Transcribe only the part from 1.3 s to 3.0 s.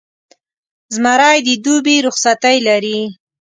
د دوبي رخصتۍ لري.